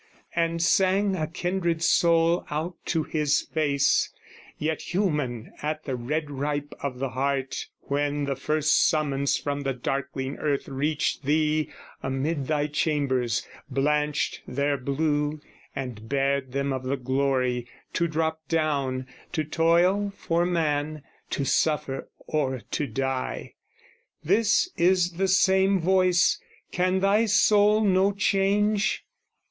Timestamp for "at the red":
5.61-6.31